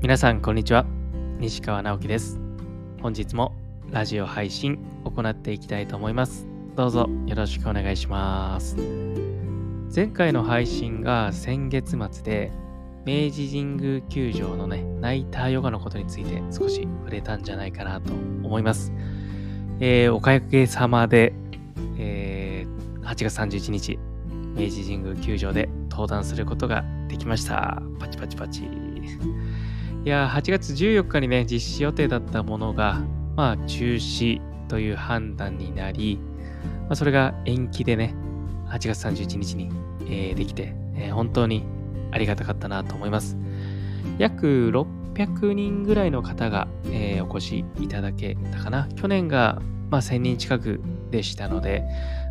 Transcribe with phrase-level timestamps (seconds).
[0.00, 0.86] 皆さんこんにちは。
[1.40, 2.38] 西川直樹です。
[3.02, 3.52] 本日も
[3.90, 6.46] ラジオ配信行っていきたいと思います。
[6.76, 8.76] どうぞよろしくお願いします。
[9.92, 12.52] 前回の配信が先月末で
[13.04, 18.92] 明治神宮球場のねナイターヨガのことについて少し触れたんじゃないかなと思います、
[19.80, 21.32] えー、おかげさまで、
[21.98, 23.98] えー、8月31日
[24.54, 27.82] 明治神宮球場で登壇することができました。
[27.98, 28.62] パチパチパチ。
[30.08, 33.02] いや、8月14日にね、実施予定だったものが、
[33.36, 36.18] まあ、中止という判断になり、
[36.62, 38.14] まあ、それが延期でね、
[38.68, 39.70] 8月31日に、
[40.06, 41.66] えー、できて、えー、本当に
[42.10, 43.36] ありがたかったなと思います。
[44.16, 48.88] 約600人ぐらいの方が、えー、お越しいただけたかな。
[48.96, 51.84] 去年が、まあ、1000人近くでしたので、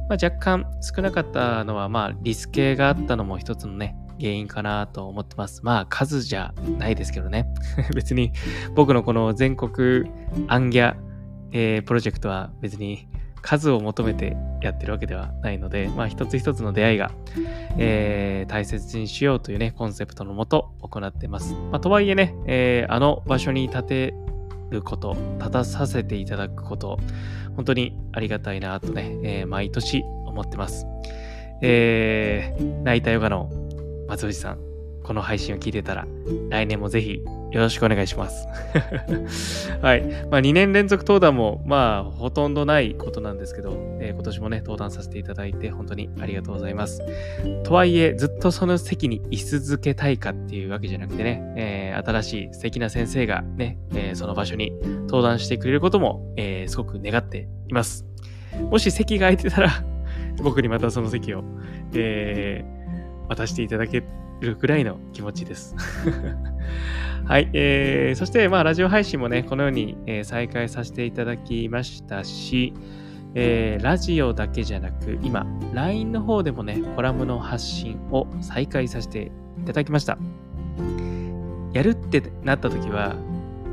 [0.10, 5.62] まあ、若干少なかったのは、まあ、リスケがあったのも一つのね、原因かなと思ってます。
[5.64, 7.48] まあ数じゃないですけどね。
[7.96, 8.32] 別に
[8.76, 10.10] 僕のこの全国
[10.48, 10.96] アンギャ、
[11.52, 13.08] えー、プロジェクトは別に
[13.42, 17.12] 数を求めてやってるわけではないので、まあ一つ一つの出会いが、
[17.78, 21.54] えー、大切にしようというね、コンセプトのもと行ってます。
[21.72, 24.14] まあとはいえね、えー、あの場所に立て
[24.70, 27.00] ること、立たさせていただくこと、
[27.56, 30.86] 本当にありがたいなとね、えー、毎年思ってます。
[31.62, 33.50] えー、泣いたヨガの
[34.08, 34.60] 松藤さん、
[35.04, 36.08] この配信を聞いてたら、
[36.50, 38.48] 来年もぜひよろしくお願いします。
[39.82, 40.02] はい。
[40.30, 47.02] まあ、2年連続登壇も、まあ、ほとんどないことなんですけど、えー、今年もね、登壇させていただいて、本当にありがとうございます。
[47.64, 54.74] とはいえ、ずっとその席に居続けたいかっていうわけじゃなくてね、えー、新しい素敵な先生がね、えー、その場所に
[55.08, 58.06] 登壇してくれることも、えすごく願っています。
[58.70, 59.70] もし席が空いてたら、
[60.44, 61.44] 僕にまたその席を、
[61.94, 62.77] えー、
[63.28, 64.04] 渡していただけ
[64.40, 65.76] るくらいの気持ちです。
[67.26, 72.74] はい、えー、そして、まあ、ラジオ配信もね、このように、えー、再開させていただきましたし、
[73.34, 80.18] えー、ラジオだけじゃなく、今、LINE の方でもね、コラムの発信を再開させていただきました。
[81.74, 83.16] やるってなった時は、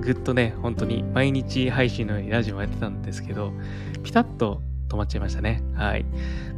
[0.00, 3.52] ぐっとね、本当に毎日配信のようにラジオをやってたんですけど、
[4.02, 4.60] ピタッと
[4.94, 5.62] 止まっちゃいましたね。
[5.74, 6.06] はい。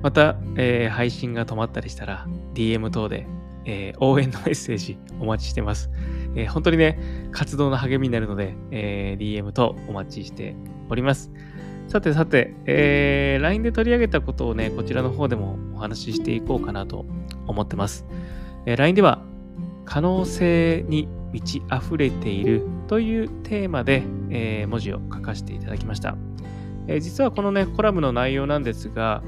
[0.02, 3.26] また、えー、配信が止まったりしたら、DM 等で、
[3.64, 5.90] えー、応援のメッセージお待ちしてます。
[6.34, 6.98] えー、本当にね、
[7.32, 10.54] 活動の励みになるので、え DM とお待ちして
[10.90, 11.30] おります。
[11.88, 17.06] さてさて、え LINE で取り上げたことをね、こちらの方でもお話ししていこうかなと
[17.46, 18.04] 思ってます。
[18.66, 19.22] え LINE では、
[19.86, 26.16] 可能性に満ち溢れているというテーマで、え文字を書かせていただきました。
[26.88, 29.22] えー、実はこのね、コラムの内容なんですが、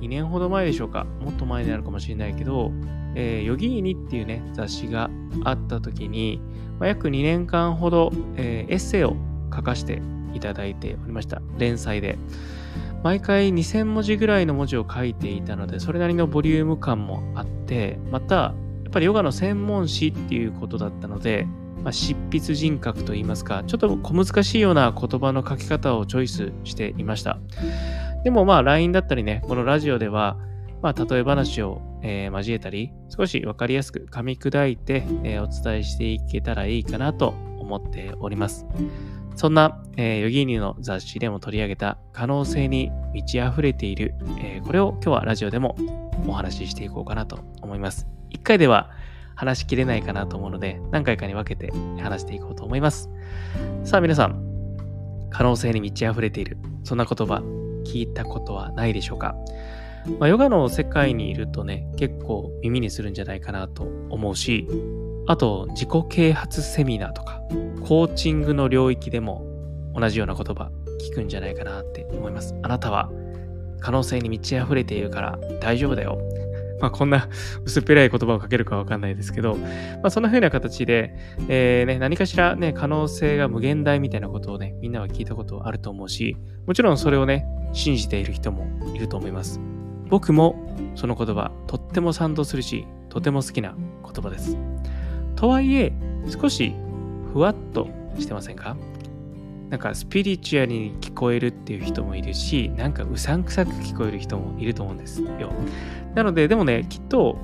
[0.00, 2.72] 2年ほど前でしょうか、もっと前になるかもしれないけど、
[3.14, 5.10] えー、ヨギーニっていうね、雑誌が
[5.44, 6.40] あった時に、
[6.78, 9.16] まあ、約2年間ほど、えー、エッセイを
[9.54, 10.02] 書かせて
[10.34, 11.40] いただいておりました。
[11.58, 12.18] 連載で。
[13.02, 18.54] 毎回2000文字ぐらいの文字を書いていたので、それなりのボリューム感もあって、また、や
[18.88, 21.46] っぱりヨガの専門誌っていうことだったので、
[21.84, 27.38] まあ、執筆人格といいますか、ちょっと小難しいような言葉の書き方をチョイスしていました。
[28.24, 30.38] でもまあ LINE だったりね、このラジオでは、
[30.80, 38.66] まあ例え話を、えー、交えたり、少しわかりやすく噛み砕いて、えー、お伝えしていけたらいいかなと思っております。
[39.36, 45.76] そんな、えー、ヨギーニの雑誌でも取り上げた可能性に満ち溢れている、えー、これを今日はラジオでも
[46.26, 48.06] お話ししていこうかなと思います。
[48.30, 48.90] 1回では
[49.34, 53.10] 話しきれないかなと思うので、何回かに分けて話していこうと思います。
[53.84, 54.40] さあ皆さん、
[55.30, 57.42] 可能性に満ち溢れている、そんな言葉、
[57.84, 59.34] 聞いたことはないでしょうか？
[60.18, 64.68] まあ、ヨガの世界にいるとね、結構耳にするんじゃないかなと思うし、
[65.26, 67.40] あと、自己啓発セミナーとか、
[67.82, 69.46] コーチングの領域でも
[69.94, 70.70] 同じような言葉
[71.10, 72.54] 聞くんじゃないかなって思います。
[72.62, 73.10] あなたは
[73.80, 76.18] 可能性に満ち溢れているから大丈夫だよ。
[76.84, 77.28] まあ、こんな
[77.64, 79.68] 薄っぺらい言葉をかけるかわかんないですけど、ま
[80.04, 81.16] あ、そんな風な形で、
[81.48, 86.36] えーね、何かしらね、可能性が無限大みたいなことをね、みんなは聞いたことあると思うし、
[86.66, 89.58] もちろんそれをね、信じている人もいると思います。
[90.10, 94.58] 僕もその言葉、とっても賛同するし、とても好きな言葉です。
[95.36, 95.90] とはいえ、
[96.28, 96.74] 少し
[97.32, 97.88] ふわっと
[98.18, 98.76] してませんか？
[99.70, 105.52] なんかスピリチュアルに聞こえるっていう人もいるし、なんかうさんくさく聞こえる人もいると思うんですよ。
[106.14, 107.38] なので、でもね、きっと、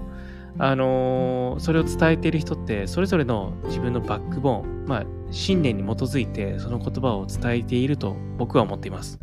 [0.59, 9.19] あのー、それを伝えている人って、それぞれの自分のバックボーン、まあ、信念に基づいて、その言葉を伝えていると僕は思っています。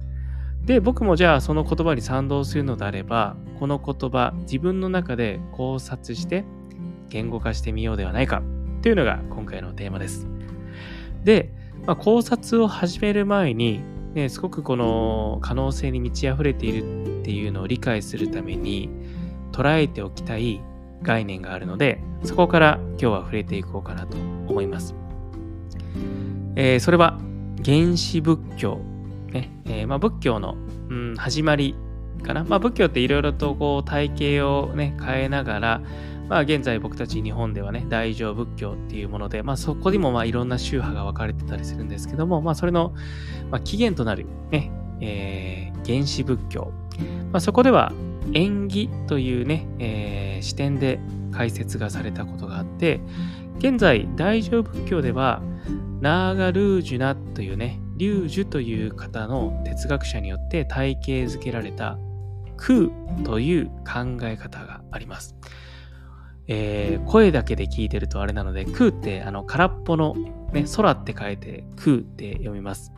[0.66, 6.44] で、僕もじゃあその言葉に賛同するのであれば、この言葉、自分の中で考察して、
[7.10, 8.42] 言語化してみようではないか、
[8.82, 10.28] というのが今回のテーマです。
[11.24, 11.54] で、
[11.88, 13.82] まあ、考察を始める前に、
[14.14, 18.90] ね、すごくこの可能性に満ち溢れているっていうのを理解するために
[19.54, 20.62] 捉えておきたい
[21.02, 24.96] 概念があるので、そこから今日は触れていこうかなと思います。
[26.58, 27.18] えー、それは
[27.64, 28.82] 原始仏教、
[29.32, 30.58] ねえー、まあ、仏教の、
[30.90, 31.74] うん、始まり
[32.22, 32.44] かな。
[32.44, 35.82] まあ、仏教っていろいろとこう体系を、ね、変えながら、
[36.30, 42.94] まあ、現在僕たち日本ではね、大乗仏教っていうもので、まあ、そこにもまあいろんな宗派が分かれてたりするんですけども、まあ、それの、
[43.50, 46.72] まあ、起源となる、ねえー、原始仏教。
[47.32, 47.94] まあ、そこでは
[48.34, 51.00] 縁起というね、えー、視点で
[51.32, 53.00] 解説がされたことがあって、
[53.60, 55.42] 現在、大乗仏教では、
[56.02, 61.98] ナーガルージュナというね、リュージュという方の哲学者によって体系づけられた
[62.58, 62.90] 空
[63.24, 65.36] という考え方があります。
[66.48, 70.16] えー、声だけで聞いてるとあれなので、空ってあの空っぽの、
[70.54, 72.94] ね、空って書いて空って読みます。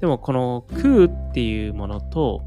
[0.00, 2.44] でもこの空っていうものと、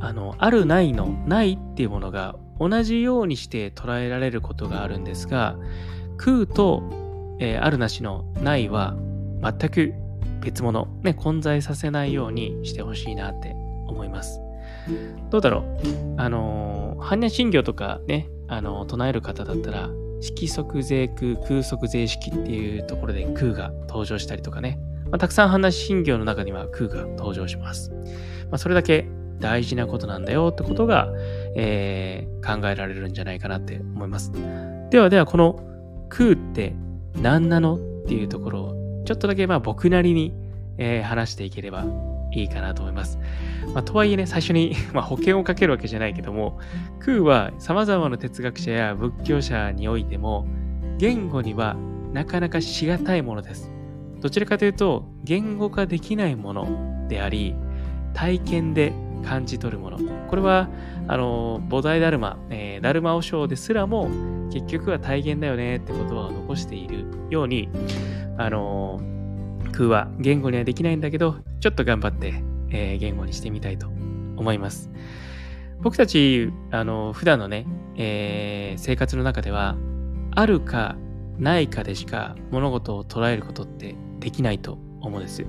[0.00, 5.56] あの、あるないのないっていうものが同じようにして捉えられることがあるんですが、
[6.16, 6.82] 空と、
[7.38, 8.96] えー、あるなしのないは
[9.42, 9.94] 全く
[10.40, 13.52] 別物、ね、混在させないようにしてほしいなって
[13.86, 14.40] 思います。
[15.30, 15.64] どうだろう？
[16.16, 19.88] あのー、般若心経とかね、あの、唱える方だったら、
[20.20, 27.90] 色即税空、空即税式っていうところで空が登場したりとかね、まあ、たくさん般若心経の中には空が登場します。
[28.50, 29.06] まあ、それだけ
[29.38, 31.08] 大事なことなんだよってことが、
[31.56, 34.32] えー、考えられるんじゃないかなって思います。
[34.90, 35.60] ではでは、この
[36.08, 36.74] 空って
[37.14, 40.34] 何なのっていうところを、ちょっとだけまあ僕なりに、
[40.76, 41.84] えー、話していければ
[42.32, 43.18] いいかなと思います。
[43.74, 46.58] まあ、とはいえね、最初に ま保険をかけるわけじゃないけども、
[46.98, 50.46] 空は様々な哲学者や仏教者においても、
[50.98, 51.76] 言語には
[52.12, 53.72] なかなかしがたいものです。
[54.20, 57.54] どちらかというと、言語化できないものであり、
[58.12, 58.92] 体験で
[59.24, 59.98] 感じ取るもの。
[60.28, 60.68] これは、
[61.08, 64.08] あの、菩提ダルマ、えー、ダルマ和尚ですらも、
[64.52, 67.68] 結局は体現だよねって言葉を残しているように、
[68.36, 69.00] あの、
[69.70, 72.34] 空は言語にはできないんだけど、ちょっと頑張って、
[72.70, 74.90] えー、言語にしてみたいと思います。
[75.80, 79.76] 僕たち、あの、普段のね、えー、生活の中では、
[80.32, 80.96] あるか
[81.38, 85.44] ないかでしか物事を捉えることってできないと思うんです。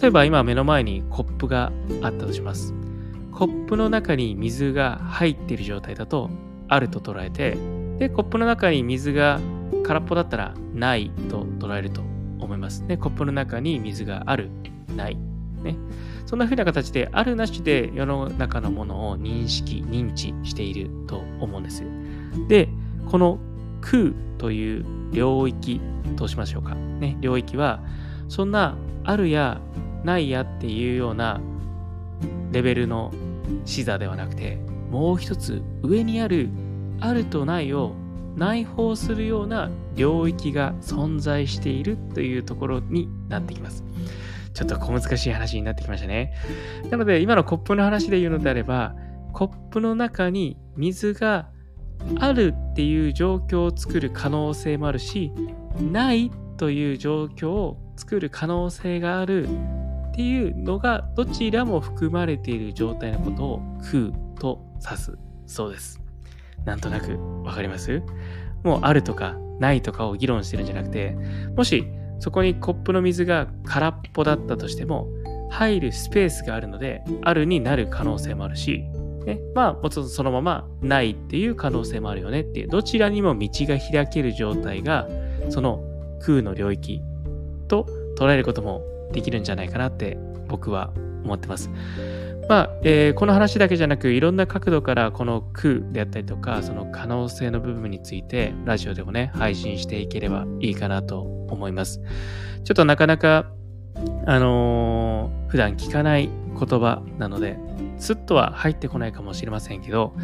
[0.00, 2.74] 例えば今目の前にコップがあったとします。
[3.32, 6.30] コップの中に水が入っている状態だと
[6.68, 7.56] あると捉えて、
[7.98, 9.40] で、コップの中に水が
[9.84, 12.02] 空っぽだったらないと捉えると
[12.40, 12.86] 思います。
[12.86, 14.50] で、コップの中に水がある、
[14.96, 15.16] ない。
[15.62, 15.76] ね。
[16.26, 21.84] そんな風な形で、あるなしで世の中のものを認識、認知していると思うんです。
[22.48, 22.68] で、
[23.06, 23.38] この
[23.80, 25.80] 空という領域
[26.16, 26.74] としましょうか。
[26.74, 27.82] ね、領域は、
[28.28, 29.60] そんなあるや
[30.04, 31.40] ないやっていうような
[32.52, 33.12] レベルの
[33.64, 34.58] 視座ではなくて、
[34.90, 36.48] もう一つ上にある
[37.00, 37.92] あるとないを
[38.36, 43.84] 内包するような領域が存在しているというところになってきます。
[44.52, 46.32] ちょっと小難しい話になってきましたね。
[46.90, 48.94] なので、今のコップの話で言うのであれば、
[49.32, 51.48] コップの中に水が
[52.18, 55.32] あるっていう状況を作る可能性もあるし、
[55.80, 66.03] ないという状況を作る可能性があるっていうのがどちらも含まれている状態のことを空と指すそうです。
[66.64, 68.02] なんとなくわかります？
[68.62, 71.16] もうあるとかないとかを議論してるんじゃなくて、
[71.56, 71.84] もし
[72.20, 75.08] そこにコップの水が空っぽだったとしても、
[75.50, 78.84] 入るスペースがあるので、あるになる可能性もあるし、
[79.24, 85.06] ね、まあ、もちろんそのままないっていう可能性もあるよねっていう、どちらにも道が開ける状態が、
[85.50, 85.84] その
[86.20, 87.02] 空の領域
[87.68, 87.86] と
[88.18, 90.18] 捉えることもできるんじゃないかなって
[90.48, 90.92] 僕は
[91.24, 91.70] 思ってます。
[92.48, 102.00] まあ、えー、この話だけじゃなく、いろんな角度からこの空であったりとか、その可能性の部分について、ラジオでもね、配信していければいいかなと思います。
[102.64, 103.46] ちょっとなかなか、
[104.26, 107.58] あのー、普段聞かない言葉なので、
[107.96, 110.14] スッとは入ってこないかもしれませんけど、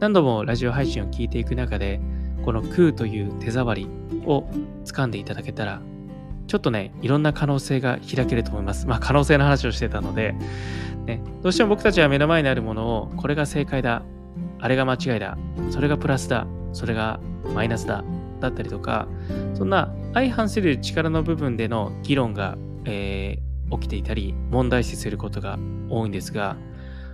[0.00, 2.00] 何度もラジオ配信を聞いていく中で、
[2.44, 3.88] この空という手触り
[4.26, 4.44] を
[4.84, 5.80] 掴んでいただけたら
[6.50, 8.88] ちょっとね、いろんな可能性が開けると思います。
[8.88, 10.34] まあ、可能性の話をしてたので、
[11.06, 14.02] ね、どうしても僕たちは目の前にあるものを、これが正解だ、
[14.58, 15.38] あれが間違いだ、
[15.70, 17.20] それがプラスだ、それが
[17.54, 18.02] マイナスだ、
[18.40, 19.06] だったりとか、
[19.54, 25.56] そんな相反する力の部分での議論が、えー、起きていたり、問題視することが
[25.88, 26.56] 多いんですが、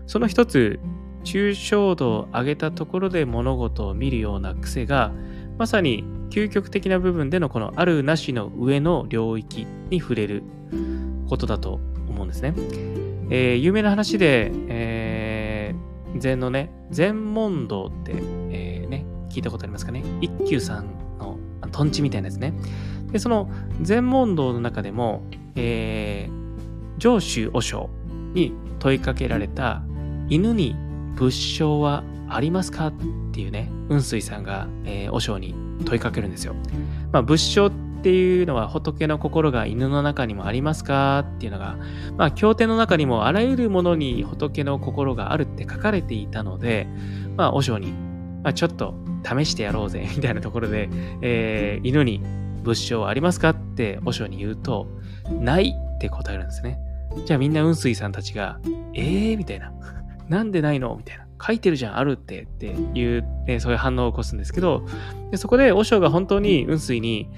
[0.07, 0.81] その一つ、
[1.25, 5.13] 抽象度を上げたところで物事を見るような癖が、
[5.59, 10.43] まさに究極的な部分でのこのあるなしの上の領域に触れる
[11.29, 12.55] ことだと思うんですね。
[13.31, 18.13] えー、有名な話で、えー、禅のね、禅問答って、
[18.51, 20.05] えー、ね、聞いたことありますかね？
[20.21, 20.87] 一休さん
[21.19, 21.39] の
[21.73, 22.53] トンチみたいなやつね。
[23.11, 23.51] で、その
[23.83, 27.91] 禅問答の中でも、えー、上州和尚
[28.35, 29.83] に問いかけられた
[30.29, 30.77] 犬に
[31.17, 32.93] 仏性はありますか？
[33.37, 36.55] っていうね、雲水さんが、えー、和尚に問いかけるんですよ。
[37.13, 37.71] まあ、仏性っ
[38.03, 41.77] ていうのは仏の心が犬の中にもありますかっていうのが、
[42.17, 46.89] まあ、経典の中にもあらゆるものに仏の心があるって書かれていたので、
[47.37, 47.93] まあ、和尚に、
[48.43, 50.89] まあ、ちょっと試してやろうぜ みたいなところで、
[51.21, 52.23] えー、犬に
[52.63, 54.87] 仏性はありますかって和尚に言うと、
[55.39, 56.81] ないって答えるんですね。
[57.27, 58.59] じゃあみんな雲水さんたちが、
[58.95, 59.75] えーみたいな。
[60.31, 61.26] なんでないのみたいな。
[61.45, 64.85] 書いてるじゃん、あるってっていう、えそういう反応を起こすんですけど、
[65.31, 67.29] でそこで、和尚が本当に雲水に、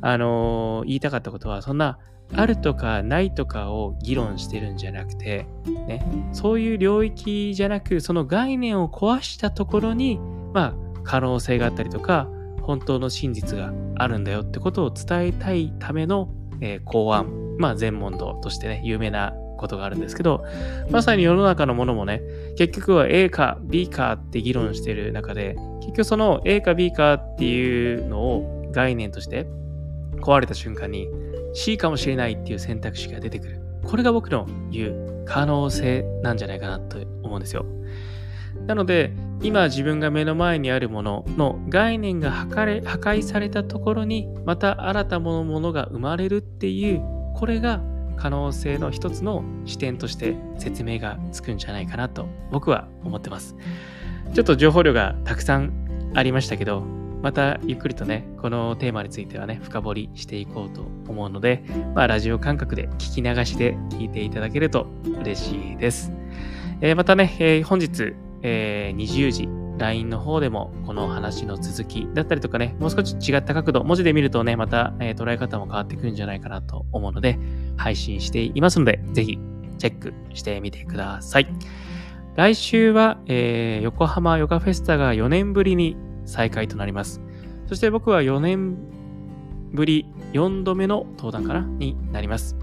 [0.00, 1.98] あのー、言いたかったことは、そんな、
[2.34, 5.46] あるとかないとかを議論してるんじゃなくて、
[5.86, 10.18] ね、そういう領域じゃなく、その概念を壊したところに、
[10.52, 12.28] まあ、可能性があったりとか、
[12.62, 16.28] 本当の真実があるんだよってことを伝えたいための、
[16.60, 20.44] えー、考案、まあ、全問答としてね、有名なことがあるんですけど、
[20.90, 22.22] まさに世の中のものもね、
[22.56, 29.46] 結局は A か B かって議論してる中で、結局その A か B かっていうのを概念として
[30.20, 31.08] 壊れた瞬間に
[31.54, 33.60] C かもしれないっていう選択肢が出てくる。
[33.84, 37.64] これが僕の言う可能性なんじゃないかなと思うんですよ。
[38.66, 47.02] なので、今自分が目の前にあるものの概念が破壊されたところに、また新たなものが生まれるっていう、
[47.34, 47.80] これが
[48.16, 53.56] 可能性の一つの視点として説明がつくんじゃないかなと僕は思ってます。
[54.34, 56.80] ちょっと情報量がたくさんありましたけど、
[57.22, 61.62] またゆっくりとね、このテーマについてはね、深掘りしていこうと思うので、
[61.94, 64.86] まあ、ラジオ感覚で聞き流しで聞いていただけると
[65.20, 66.12] 嬉しいです。
[66.80, 77.38] えー、またね、えー、本日、えー、20時、LINE の方でもこの話の続きだったりとかね、もう少し違った角度、文字で見るとね、また、え、捉え方も変わってくるんじゃないかなと思うので、
[77.76, 79.38] 配信していますので、ぜひ
[79.78, 81.48] チェックしてみてください。
[82.36, 87.20] 来週は、えー、横浜ヨガフェスタが4年ぶりに再開となります。
[87.66, 88.76] そして僕は4年
[89.72, 92.56] ぶり4度目の登壇かなになります。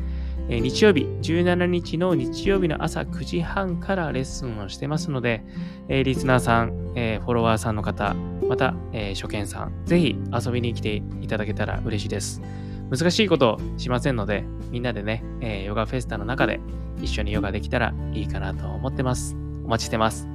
[0.50, 5.44] えー、日曜日、17日の日曜日の朝9時半からレッスンをしてますので、
[5.88, 8.14] えー、リスナーさん、えー、フォロワーさんの方、
[8.48, 12.42] また、え初見さん、ぜひ遊びに来ていただけたら嬉しいです。
[12.90, 16.60] 難しいことしませんので、みんなでね、えヨガフェスタの中で
[17.02, 19.36] 一緒にヨガできたらいいかなと思ってます。
[19.66, 20.28] お待ちしてます。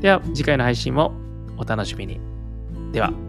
[0.00, 1.12] では、次回の配信も
[1.56, 2.20] お楽しみに。
[2.92, 3.23] では。